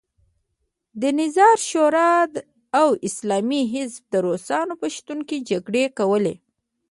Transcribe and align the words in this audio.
د 1.01 1.03
نظار 1.19 1.57
شورا 1.69 2.11
او 2.79 2.87
اسلامي 3.07 3.61
حزب 3.73 4.03
د 4.13 4.15
روسانو 4.25 4.73
په 4.81 4.87
شتون 4.95 5.19
کې 5.27 5.37
جګړې 5.49 5.83
کولې. 5.99 6.35